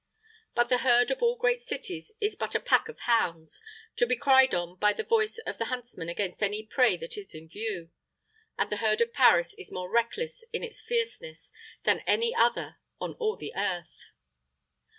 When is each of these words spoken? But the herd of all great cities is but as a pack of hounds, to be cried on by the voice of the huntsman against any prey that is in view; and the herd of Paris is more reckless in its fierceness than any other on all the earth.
But 0.55 0.69
the 0.69 0.79
herd 0.79 1.11
of 1.11 1.21
all 1.21 1.35
great 1.35 1.61
cities 1.61 2.11
is 2.19 2.35
but 2.35 2.55
as 2.55 2.55
a 2.55 2.59
pack 2.63 2.89
of 2.89 3.01
hounds, 3.01 3.61
to 3.97 4.07
be 4.07 4.15
cried 4.17 4.55
on 4.55 4.79
by 4.79 4.93
the 4.93 5.03
voice 5.03 5.37
of 5.45 5.59
the 5.59 5.65
huntsman 5.65 6.09
against 6.09 6.41
any 6.41 6.65
prey 6.65 6.97
that 6.97 7.19
is 7.19 7.35
in 7.35 7.47
view; 7.47 7.91
and 8.57 8.71
the 8.71 8.77
herd 8.77 9.01
of 9.01 9.13
Paris 9.13 9.53
is 9.59 9.71
more 9.71 9.91
reckless 9.91 10.43
in 10.51 10.63
its 10.63 10.81
fierceness 10.81 11.51
than 11.83 11.99
any 12.07 12.33
other 12.33 12.77
on 12.99 13.13
all 13.19 13.35
the 13.35 13.53
earth. 13.55 14.05